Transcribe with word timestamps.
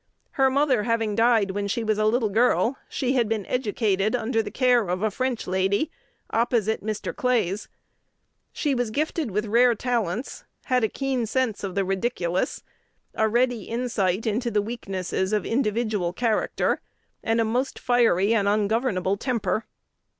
Her 0.31 0.49
mother 0.49 0.81
having 0.81 1.13
died 1.15 1.51
when 1.51 1.67
she 1.67 1.83
was 1.83 1.99
a 1.99 2.05
little 2.07 2.29
girl, 2.31 2.75
she 2.89 3.13
had 3.13 3.29
been 3.29 3.45
educated 3.45 4.15
under 4.15 4.41
the 4.41 4.49
care 4.49 4.89
of 4.89 5.03
a 5.03 5.11
French 5.11 5.45
lady, 5.45 5.91
"opposite 6.31 6.83
Mr. 6.83 7.15
Clay's." 7.15 7.69
She 8.51 8.73
was 8.73 8.89
gifted 8.89 9.29
with 9.29 9.45
rare 9.45 9.75
talents, 9.75 10.43
had 10.63 10.83
a 10.83 10.89
keen 10.89 11.27
sense 11.27 11.63
of 11.63 11.75
the 11.75 11.85
ridiculous, 11.85 12.63
a 13.13 13.27
ready 13.29 13.65
insight 13.65 14.25
into 14.25 14.49
the 14.49 14.59
weaknesses 14.63 15.33
of 15.33 15.45
individual 15.45 16.13
character, 16.13 16.81
and 17.21 17.39
a 17.39 17.45
most 17.45 17.77
fiery 17.77 18.33
and 18.33 18.47
ungovernable 18.49 19.17
temper. 19.17 19.67